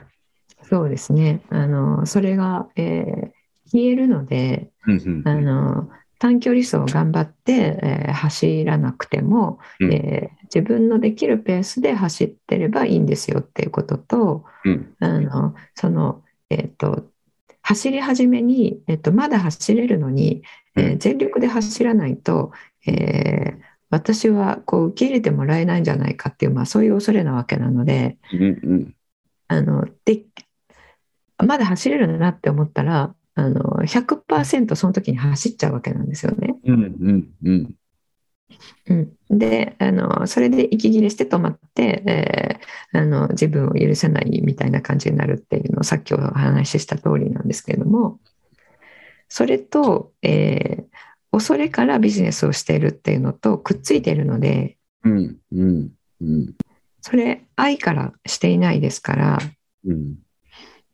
[0.62, 5.88] そうですねあのそれが、えー消えるのでうんうんあの
[6.22, 9.92] 短距離走を頑張って、えー走らなくても、うん。
[9.92, 14.94] えー自分のできるペースで走ってればいいんですよっていうこととうん。
[15.00, 17.06] あのその、えー、と
[17.62, 20.42] 走り始めに、えっと、まだ走れるのに、
[20.76, 22.52] えー全力で走らないと、
[22.86, 28.94] えー私はこう受け入れてもらえないんじゃないかっていう、まあ、そういう恐れなわけなのでうんうん。
[29.48, 30.22] あので
[31.38, 36.54] まだ走れるなって思ったらあの100%その時に走っちゃうわけなんですよね。
[36.64, 37.74] うんうんうん。
[38.88, 42.62] うん、であのそれで息切れして止まって、えー
[42.94, 48.20] あの自分を許せないみたいな感じになるっていうのをさっきお話しした通りなんですけれども
[49.28, 50.84] それと、えー
[51.34, 55.90] 恐れからビジネスをしているっていうのとくっついているのでうんうん
[56.20, 56.54] うん
[57.00, 59.38] それ愛からしていないですから、
[59.86, 60.16] うん。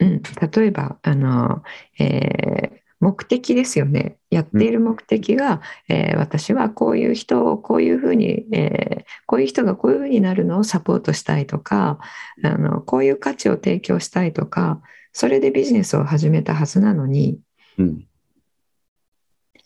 [0.00, 1.62] うん、例えばあの、
[1.98, 4.16] えー目的ですよね。
[4.28, 12.00] やっている目的が、えー私はこういう人をこういうふうに、えーこういう人がこういうふうになるのをサポートしたいとか
[12.42, 14.80] あのこういう価値を提供したいとか
[15.12, 17.38] それでビジネスを始めたはずなのに
[17.78, 18.04] うん。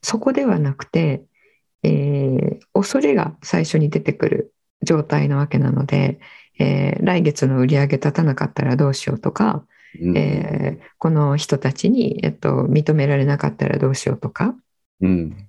[0.02, 1.24] そこではなくて、
[1.82, 6.20] えー恐れが最初に出てくる状態なわけなので、
[6.58, 9.64] えー来月の売り上げ立たなかったらどうしようとか、
[10.00, 14.54] うんえーこの人たちに、えっと、認められなかったらどうしようとか
[15.00, 15.48] うん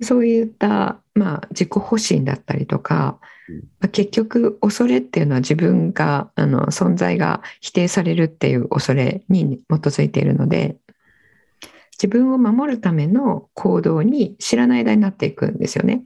[0.00, 10.76] そういった、まあ、自己保身だったりとか、うんまあ結局恐れっていうのは自分があの存在が否定されるっていう恐れに基づいているので
[11.92, 16.04] 自分を守るための行動に知らない間になっていくんですよね。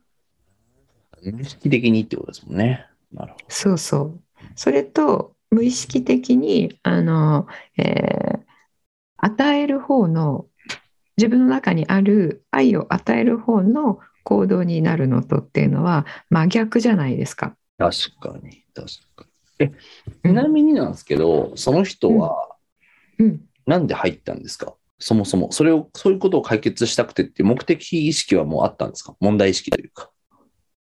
[1.23, 2.87] 無意識的にってことですもんね。
[3.13, 4.21] なるほそうそう。
[4.55, 8.49] それと無意識的にあの、えー
[9.21, 10.47] 与える方の
[11.17, 17.57] 自分の中にある愛を与える方の行動になるのとっていうのは真逆じゃないですか。
[17.79, 17.91] ど。
[17.91, 19.27] 確かに、確か
[19.59, 19.67] に。
[19.67, 19.73] え、
[20.25, 22.55] ちなみになんですけど、その人は
[23.19, 24.75] うん、なんで入ったんですか？
[25.01, 25.51] そもそも。
[25.51, 29.17] それを、そういうことを解決したくてっていう目的意識はもうあったんですか？
[29.19, 30.13] 問題意識というか。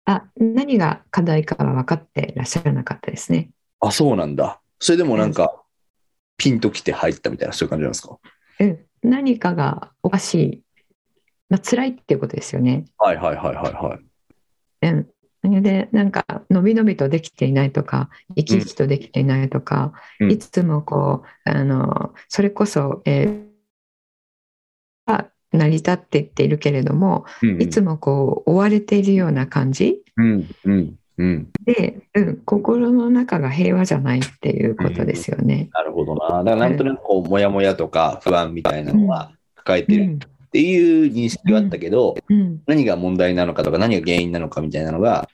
[0.05, 3.49] あ何が課題かは分かってらっしゃらなかったですね。
[3.81, 4.61] あ、そうなんだ。
[4.79, 5.63] それでもなんか、
[6.37, 8.17] ピンときて入ったみたいな、そういう感じなんですか？
[8.59, 10.63] うん、何かがおかしい、
[11.49, 12.85] まあ辛いっていうことですよね。
[12.97, 13.99] はいはいはいはいは
[14.83, 14.87] い。
[14.87, 15.61] うん。
[15.61, 20.31] でなんかのびのびとできていないとか生き生きとできていないとか、うん。
[20.31, 23.49] いつもこうあのそれこそ、えー
[25.07, 27.61] が成り立っていっているけれども、うんうん。
[27.61, 31.51] いつもこう追われているような感じうんうんうん。
[31.65, 35.69] で、うん、心の中が平和じゃないっていうことですよね。
[35.73, 36.43] なるほどな。
[36.43, 45.29] だからなんとなくこう、もやもやとか不安みたいなのは抱えてるうんっていう認識はあったけど、うん何が問題なのかとか何が原因なのかみたいなのが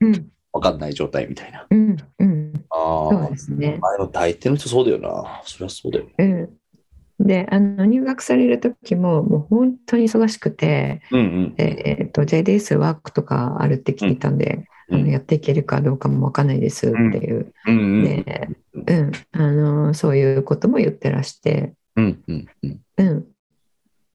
[0.00, 1.66] うん分かんない状態みたいな。
[1.70, 3.78] うんうん、あそうあですね。
[3.80, 5.40] まあでも大抵の人そうだよな。
[5.44, 6.06] そりゃそうだよ。
[6.18, 11.54] うん、であの入学される時ももう本当に忙しくて、うんうん。
[11.56, 18.04] えー、と JDS ワークとかあるって聞いたんで、うんあのやっていけるかどうかもわかんないですっていう、うんうん。
[18.04, 22.80] でうんあのそういうことも言ってらして、うんうんうん。
[22.98, 23.26] うん、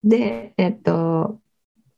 [0.04, 1.40] でえっ、と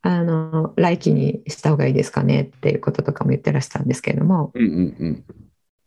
[0.02, 5.26] あの来期にした方がいいですかねっていうこととかも言ってらしたんですけれどもうんうんうん。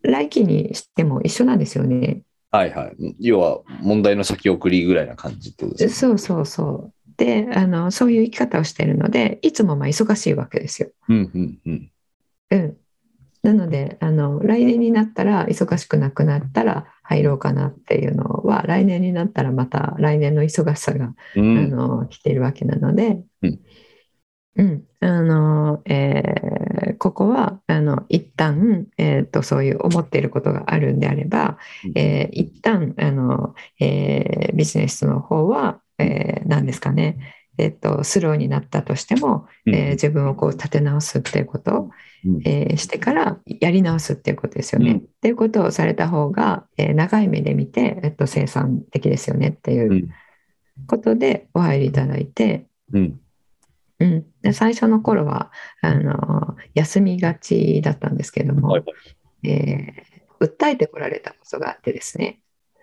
[0.03, 2.22] 来期にしても一緒なんですよね。
[2.50, 3.14] はいはい。
[3.20, 5.90] 要は問題の先送りぐらいな感じってことですね。
[5.90, 10.88] そうそうそうであのそういう生き方をしているのでいつもまあ忙しいわけですよ。
[11.09, 11.90] うんうんうん。
[12.50, 12.76] うん、
[13.42, 21.70] なのであの来年になったら忙しくなくなったら入ろうかなっていうのは来年になったらまた来年の忙しさが、あうん。
[21.70, 23.60] の来ているわけなので、うん。
[24.56, 24.84] うん。
[25.00, 26.60] あのえー
[26.98, 31.56] ここはあの一旦、えー、とそういう思っていることがあるんであれば、
[31.94, 37.16] えー一旦あの、えービジネスの方は、えー何ですかね、
[37.61, 39.75] えー、とスローになったとしても、うん。
[39.75, 41.90] えー自分をこう立て直すっていうことを
[42.25, 42.40] うん。
[42.44, 44.90] えーしてからやり直すっていうことですよね。
[44.90, 44.96] うん。
[44.99, 50.09] っていうことをされた方が、えー長い目で見て、えっと、生産的ですよねっていううん。
[50.87, 53.20] ことでお入りいただいて、うん。
[54.01, 58.85] うん、で最初の頃はあの休みがちだったんですけども、はい
[59.44, 60.11] えー
[60.42, 62.40] 訴えてこられたことがあってですね、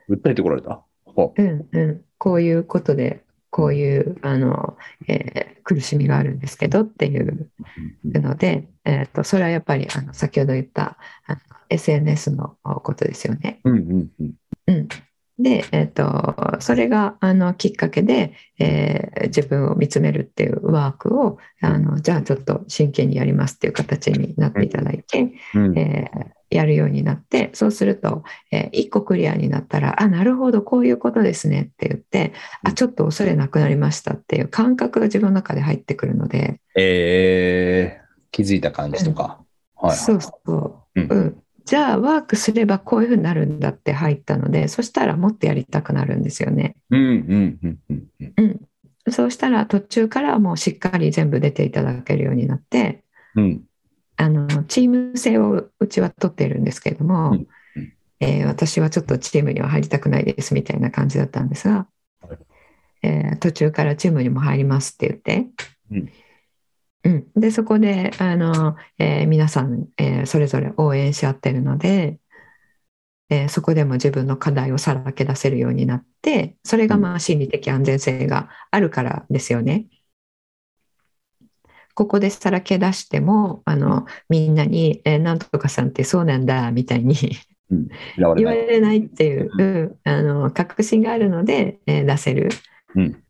[0.07, 0.83] 訴えてこられた？
[1.05, 7.51] ほうんうん、こういうことでこういうあの、えー苦しみがあるんですけどっていう
[8.05, 13.59] うので、えー、とそれはやっぱりあの先ほど言ったあの SNS のことですよね。
[13.65, 14.33] うんうん
[14.67, 14.87] うん。
[15.37, 25.77] うん、で、えー、とそれがあのきっかけで、えー自分を見つめるっていうワークをあのじゃあちょっと真剣にやりますっていう形になっていただいて、うん。
[25.77, 39.41] えーやるようになってそうすると、え1個クリアになったら「あなるほどこういうことですね」って言って「あちょっと恐れなくなりました」っていう感覚が自分の中で入ってくるので、えー、気づいた感じとか。
[39.75, 39.97] はい。
[39.97, 41.07] そうそう、うん。
[41.09, 46.77] うん、じゃあワークすればこういうふうになるんだって入ったのでそしたらもっとやりたくなるんですよね。
[49.11, 53.03] そうしたら途中からもうしっかり全部出ていただけるようになって
[53.35, 53.63] うん。
[54.15, 57.47] あのチーム性をうちは取っているんですけれども、うん。
[58.21, 61.85] えー私はちょっとチームには入りたくないですみたいな感じだったんですが、
[62.21, 62.37] はい。
[63.03, 65.47] えー途中からチームにも入りますって言って、
[65.91, 66.09] うん
[67.07, 72.19] うんでそこであの、えー皆さん、えーそれぞれ応援し合ってるので、
[73.29, 79.85] えーそこでも自分の課題をさらけ出せるようになってそれがまあ心理的安全性があるからですよね。
[81.95, 87.15] ここでさらけ出してもあのみんなに、えーなんとかさんってそうなんだみたいに
[88.17, 88.45] 言。
[88.45, 92.49] われないっていう、うんあの確信があるので、えー出せる。
[92.95, 93.23] うん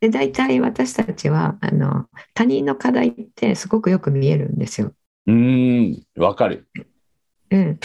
[0.00, 4.92] で大体私たちはあの他人の課題ってすごくよく見えるんですよ。
[5.26, 6.68] うーん、わかる。
[7.50, 7.80] うん、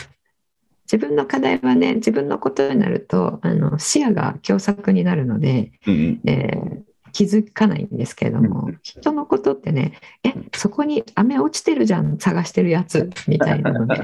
[0.92, 14.04] 自分の課題はね自分のことになるとあの視野が狭窄になるので、うんえー気づかないんですけれども、人のことってねえそこに飴落ちてるじゃん探してるやつみたいなので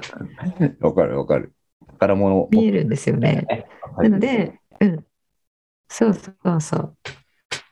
[0.59, 0.77] うん。
[0.79, 1.51] わかるわかる。
[1.87, 2.47] 宝物。
[2.51, 3.47] 見えるんですよね。
[3.81, 5.05] はないので、うん、
[5.89, 6.97] そうそうそう。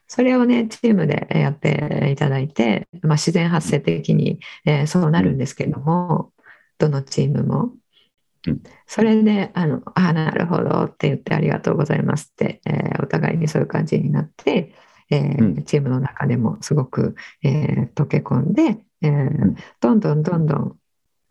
[0.07, 6.31] それをね、チームでやっていただいて、まあ、自然発生的に、えーそうなるんですけれども、
[6.77, 7.71] どのチームも。
[8.47, 8.63] うん。
[8.85, 14.73] それで、あの、あなるほどって言ってありがとうございますって、えーお互いにそういう感じになって、
[15.09, 15.63] えーうん。
[15.63, 19.55] チームの中でもすごく、えー溶け込んで、えーん。
[19.81, 20.77] どんどんどんどん、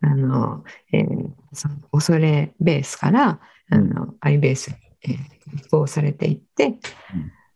[0.01, 0.63] あの、
[0.93, 3.39] えーその恐れベースから、
[3.71, 6.77] あの、愛ベースに、えー移行されていって、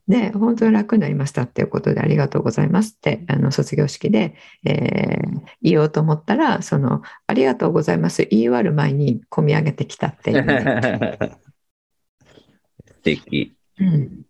[0.08, 4.36] で、本当に楽になりましたっていうことでありがとうございますって、あの、卒業式で、
[4.66, 11.40] えー言おうと思ったら、その、ありがとうございます言い終わる前に込み上げてきたっていうね、
[12.88, 13.56] 素敵。
[13.80, 14.22] うん。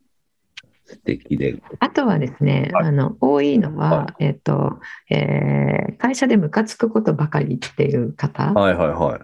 [0.85, 1.61] 素敵で。
[1.79, 2.85] あとはですね、はい。
[2.87, 4.79] あの多いのは、はえっと
[5.09, 9.19] えー会社でムカつくことばかりっていう方、はいはいは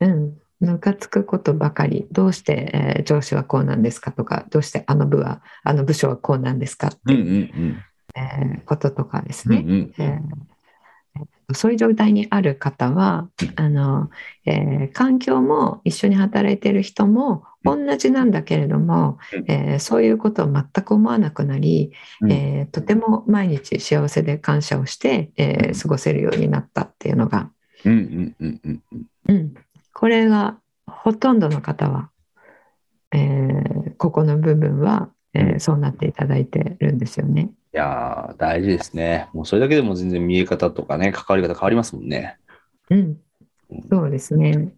[0.00, 0.04] い。
[0.04, 7.78] うん、ムカつくことばかり、どうして、えー上司はこうなんですかとか、どうしてあの部は、あの部署はこうなんですかってうんういう、ん
[8.14, 9.56] えーこととかですうん。
[9.56, 9.72] うんね。
[9.98, 10.02] うん。
[10.04, 10.20] えー
[11.54, 14.08] そういう状態にある方はあの、
[14.46, 27.50] えー環境も一緒に働いている人も同じなんだけれども、うんえーそういうことを全く思わなくなり、うんえーとても毎日幸せで感謝をして、えー過ごせるようになったっていうのが、
[27.84, 28.82] うんうんうんうん
[29.28, 29.54] うん。
[29.94, 32.10] うん、これがほとんどの方は、
[33.12, 37.50] えーここの部分は、えーうんそうなっていただいてるんですよね。
[37.72, 39.28] いやー、大事ですね。
[39.32, 42.36] もうそれだけでも全然見え方とかね、関わり方変わりますもんね。
[42.90, 43.16] うん、
[43.90, 44.72] そうですね。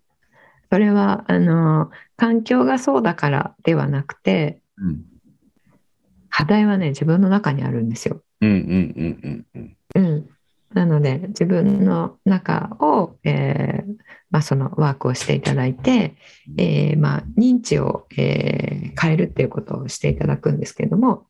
[0.70, 5.04] それはあの環境がそうだからではなくてうん。
[6.30, 8.22] 課題はね自分の中にあるんですよ。
[8.40, 10.12] うんうんうんうんうん。
[10.12, 10.28] うん、
[10.74, 13.93] なので自分の中を、えー
[14.34, 16.16] まあ、そのワークをしていただいて、
[16.58, 21.26] えーまあ、認知を、えー変えるっていうことをしていただくんですけれども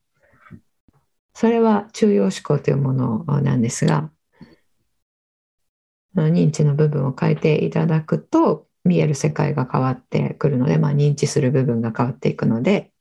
[1.33, 4.11] それは中庸思考というものなんですが
[6.15, 12.91] 認知の部分を変えていただくと見える世界が変わってくるので、まあ、認知する部分が変わっていくので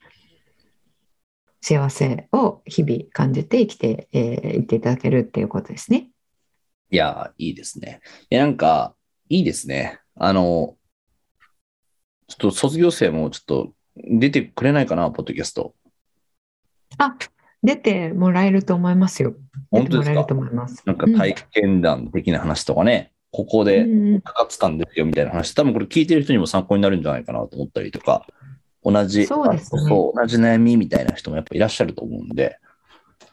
[1.61, 6.09] 幸せを日々感じて生きてい、えーいっていただけるっていうことですね。
[6.91, 8.01] いやー、いいですね。
[8.31, 8.95] いや、なんか、
[9.29, 10.01] いいですね。
[10.17, 10.77] あの、
[12.29, 15.75] ちょっと卒業生もちょっと出てくれないかな、ポッドキャスト。
[16.99, 17.17] あ、
[17.63, 19.35] 出てもらえると思いますよ。
[19.71, 20.27] 本当ですか？
[20.85, 28.27] なんか体験談的な話とかね、ここうでんうんかかってたんですよみたいな話、多分これ聞いてる人にも参考になるんじゃないかなと思ったりとか、
[28.85, 32.59] 同じ、そうですね同じ悩みみたいな人もやっぱいらっしゃると思うんで、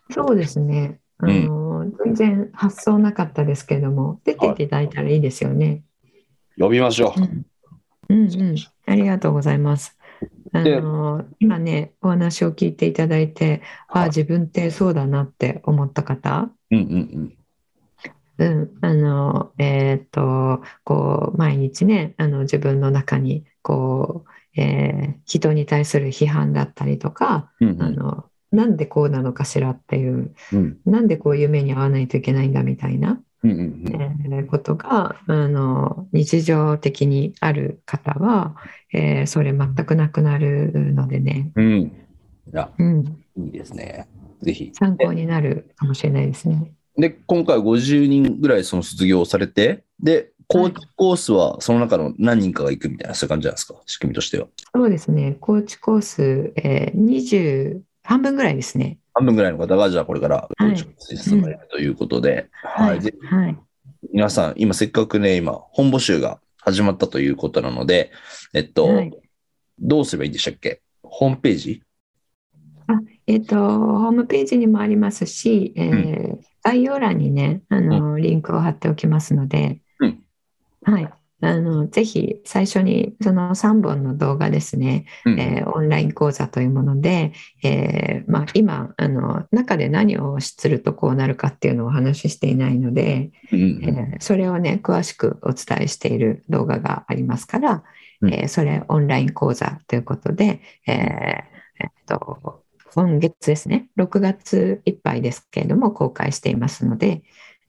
[0.09, 0.99] そうですね。
[1.19, 1.70] あの、
[2.03, 5.83] 全然発想なかったですけれども、出ていただいたらいいですよね。
[6.57, 7.21] 呼びましょう。
[7.21, 7.45] うん、
[8.09, 8.55] うん、うん。
[8.85, 9.97] ありがとうございます。
[10.53, 17.37] あでの今ね、お話を聞いていただいて、あ自分ってそうだなって思った方、うんうん
[18.37, 27.69] うん、あの、えーっと、こう、毎日ね、あの、自分の中に、こう、えー人に対する批判だったりとか、うん。
[27.71, 38.55] うんあの、なんでこうなのかしらっていう、うんなんでこういう目に遭わないといけないんだみたいな、うんうんうんえーことがあの日常的にある方は、
[38.93, 41.91] えーそれ全くなくなるのでね、うん。
[42.77, 44.07] うん、いいですね。
[44.41, 44.71] ぜひ。
[44.73, 46.73] 参考になるかもしれないですね。
[46.97, 54.47] で、今回50人ぐらいその卒業されて、で、コーチコースはその中の何人かが行くみたいな、そういう感じなんですか、仕組みとしては。
[54.73, 58.99] そうですね、コーチコース、えー、20半分ぐらいですね。
[59.13, 60.49] 半分ぐらいの方が、じゃあこれから
[60.97, 62.99] 進まれるということで、はい。
[64.13, 68.11] 皆さん、今せっかくね、今、本募集が始まったということなので、
[68.53, 69.11] えっと、はい。
[69.79, 70.81] どうすればいいんでしたっけ？
[71.03, 71.83] ホームページ？
[73.27, 80.23] えっと、ホームページにもありますし、えー概要欄にね、あの、リンクを貼っておきますので、うん。
[80.83, 81.11] はい。
[81.41, 85.39] あの、ぜひ最初にその3本の動画ですね、うん。
[85.39, 87.33] えーオンライン講座というもので、
[87.63, 97.83] えーまあ、今、あの、中で何をするとこうなるかっていうのをお話ししていないので、うんえーそれをね、詳しくお伝えしている動画がありますから、
[98.21, 98.33] うん。
[98.33, 101.43] えーそれオンライン講座ということで、えーえ
[101.87, 102.63] っと、
[102.93, 107.23] 今月ですね、6月いっぱいですけれども、公開していますので、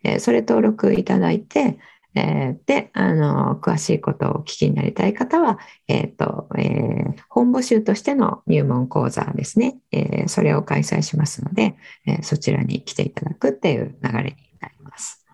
[0.05, 1.79] えーそれ登録いただいて、
[2.15, 5.59] えーで、あの、詳しいことをお聞きになりたい方は、
[5.89, 15.25] えっと、えー本募集としての入門講座ですね、えーそれを開催しますので、えーそちらに来ていただくっていう流れになります。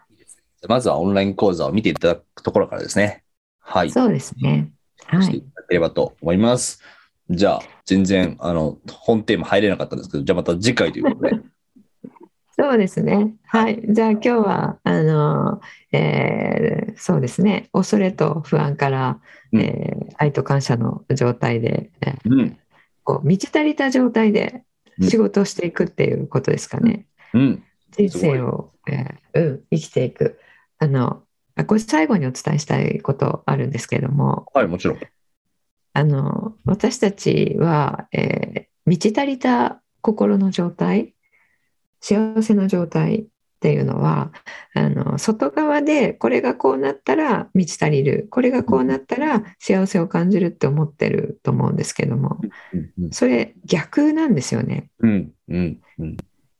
[0.68, 3.22] まずはオンライン講座を見ていただくところからですね。
[3.60, 3.90] はい。
[3.90, 4.72] そうですね。
[5.06, 5.22] はい。
[5.22, 6.80] していただければと思います。
[7.30, 11.42] じゃあ、全然、あの、本テーマ入れなかったんですけど、じゃあまた次回ということで。
[12.58, 13.34] そうですね。
[13.46, 13.80] はい。
[13.88, 15.60] じゃあ今日は、あの、
[15.92, 17.68] えーそうですね。
[17.72, 19.20] 恐れと不安から、
[19.52, 22.58] うんえー愛と感謝の状態で、えーうん。
[23.04, 24.64] こう満ち足りた状態で
[25.00, 27.06] 仕事をしていくっていうことですかね。
[27.32, 27.62] うん。
[27.92, 30.40] 人生を、えーうん、生きていく。
[30.80, 31.22] あの、
[31.54, 34.98] あこれ最後にお伝えしたいことあるんですけれども、はい、もちろん。
[35.94, 41.14] あの私たちは、えー満ち足りた心の状態
[42.00, 43.26] 幸せな状態っ
[43.60, 44.30] ていうのは
[44.74, 52.38] あの外側でこれがこうなったら満ち足りるこれがこうなったら幸せを感じるって思ってると思うんですけども
[52.72, 53.10] うん。
[53.10, 54.90] それ逆なんですよね。
[55.00, 55.32] うん。
[55.48, 55.80] うん。
[55.98, 56.16] うん。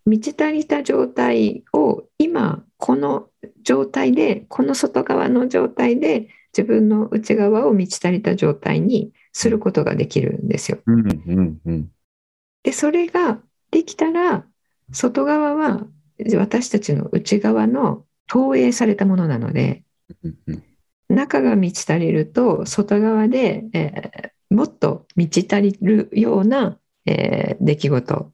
[0.07, 3.29] 満ち足りた状態を今この
[3.63, 10.79] 状態でこの外側の状態で自分の内側を満ち足りた状態にすることができるんですよ。
[10.87, 11.01] うん。
[11.01, 11.61] うん。
[11.65, 11.89] うん。
[12.63, 14.47] でそれができたら
[14.93, 15.87] 外側は
[16.37, 19.85] 私たちの内側の投影されたものなので
[20.25, 20.63] うん。
[21.09, 28.33] 中が満ち足りると外側で、えーもっと満ち足りるような、えー出来事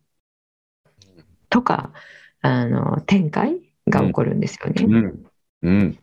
[1.51, 1.93] とか
[2.41, 4.85] あの展開が起こるんですよね。
[4.85, 5.25] うん。
[5.63, 5.99] うん。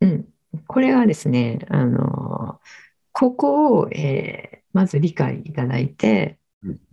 [0.00, 0.28] うん、
[0.66, 2.60] これはですね、あの、
[3.12, 6.37] ここを、えーまず理解いただいてうん、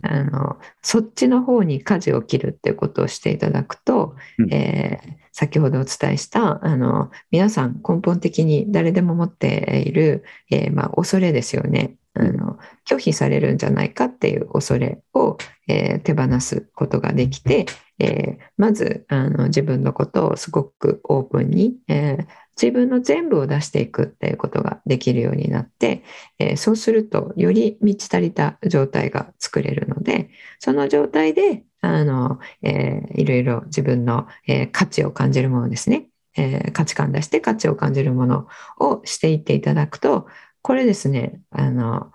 [0.02, 4.52] あの、そっちの方に舵を切るっていうことをしていただくと、うん。
[4.52, 11.96] えー先ほどお伝えした、あの、皆さん根本的に誰でも持っている、えーまあ、恐れですよね。
[12.14, 12.58] あの
[12.88, 15.36] 拒否されるんじゃないかっていう恐れを、
[15.68, 17.66] えー手放すことができて、
[17.98, 22.26] えーまずあの自分のことをすごくオープンに、えー
[22.60, 26.02] 自分の全部を出していくっていうことができるようになって、
[26.38, 38.48] えーそうするとより満ち足りた状態が作れるのでその状態であの、えーいろいろ自分の、えー価値を感じるものですね、えー価値観出して価値を感じるもの
[38.80, 40.26] をしていっていただくと
[40.62, 42.10] これですねあの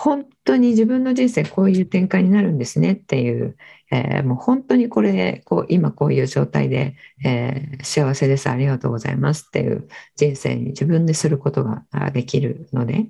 [0.00, 3.58] 本当に自分の人生こういう展開になるんですねっていう、
[3.90, 13.06] えーもう本当にこれこう今こういう状態で、えー幸せですありがとうございますっていう人生に自分ですることができるので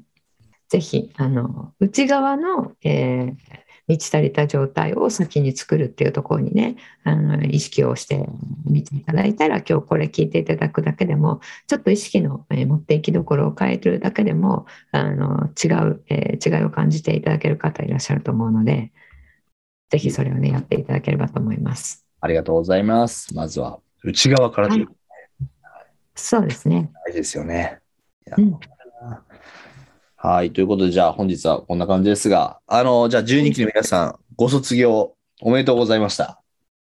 [0.68, 3.36] ぜひあの内側の、えー
[3.90, 8.24] 満ち足りた状態を先に作るっていうところにねあの意識をして
[8.64, 18.92] みていただいたら今日これ聞いていただくだけでもちょっと意識の、えー持っていきどころを変えるだけでもあの違う、えー違いを感じていただける方いらっしゃると思うので
[19.90, 22.06] ぜひそれをねやっていただければと思います。
[22.20, 23.34] ありがとうございます。
[23.34, 24.88] まずは、内側からという
[26.14, 26.90] そうですね。
[27.06, 27.80] 大事ですよね。
[30.16, 30.52] はい。
[30.52, 36.42] ということで、じゃあ本日はこんな感じですが、あの、じゃあ12期の皆さん、ご卒業おめでとうございました。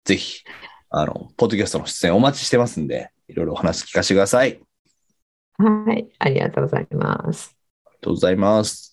[0.04, 0.44] ぜひ、
[0.90, 4.60] あの、ポッドキャストの出演お待ちしてますんで、いろいろお話聞かせてください。
[5.60, 7.56] ありはい、ありがとうございます。
[7.86, 8.89] がとうございます。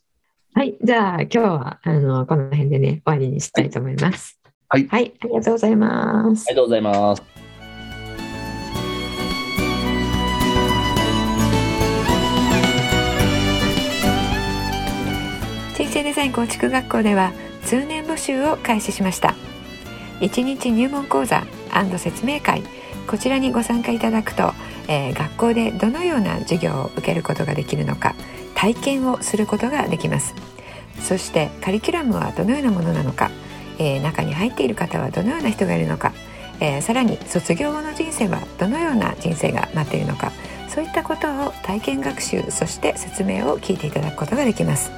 [0.57, 4.41] はい、じゃあ今日はあのこの辺でね終わりにしたいと思います。
[4.71, 6.47] はい、はい、ありがとうございます。
[6.49, 7.23] ありがとうございます。
[15.75, 17.33] 人生デザイン構築学校では
[17.63, 19.35] 通年募集を開始しました
[20.21, 21.47] 1日入門講座
[21.99, 22.63] 説明会
[23.07, 24.55] こちらにご参加いただくと、
[24.89, 28.15] えー、学校でどのような授業を受けることができるのか
[28.57, 30.35] 体験をすることができます。
[31.01, 33.31] そしてカリキュラムはどのようなものなのか、
[33.79, 36.13] えー、中に入っている方はどのような人がいるのか、
[36.59, 40.33] えー、さらに卒業後の人生はどのような人生が待っているのか。
[40.69, 44.91] そういったことを体験学習そして説明を聞いていただくことができます。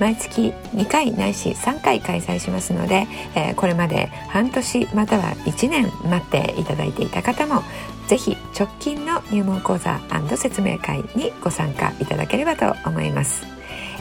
[0.00, 7.62] 毎月2回ないし3回開催しますので、えー、これまで半年または1年待っていただいていた方も
[8.08, 10.00] ぜひ直近の入門講座
[10.36, 13.46] 説明会にご参加いただければと思います、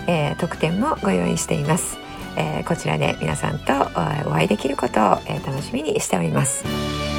[0.07, 1.97] えー、特典もご用意しています、
[2.37, 3.73] えー、こちらで皆さんと
[4.29, 7.16] お会いできることを、え楽しみにしております。